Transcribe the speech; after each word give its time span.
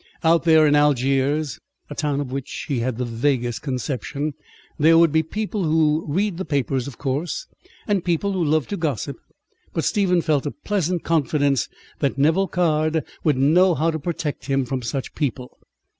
Out 0.23 0.45
there 0.45 0.65
in 0.65 0.75
Algiers, 0.75 1.59
a 1.87 1.93
town 1.93 2.19
of 2.21 2.31
which 2.31 2.65
he 2.67 2.79
had 2.79 2.97
the 2.97 3.05
vaguest 3.05 3.61
conception, 3.61 4.33
there 4.79 4.97
would 4.97 5.11
be 5.11 5.21
people 5.21 5.65
who 5.65 6.07
read 6.07 6.37
the 6.37 6.43
papers, 6.43 6.87
of 6.87 6.97
course, 6.97 7.45
and 7.85 8.03
people 8.03 8.31
who 8.31 8.43
loved 8.43 8.69
to 8.69 8.77
gossip; 8.77 9.17
but 9.73 9.83
Stephen 9.85 10.23
felt 10.23 10.47
a 10.47 10.57
pleasant 10.65 11.03
confidence 11.03 11.69
that 11.99 12.17
Nevill 12.17 12.47
Caird 12.47 13.03
would 13.23 13.37
know 13.37 13.75
how 13.75 13.91
to 13.91 13.99
protect 13.99 14.47
him 14.47 14.65
from 14.65 14.81
such 14.81 15.13
people. 15.13 15.59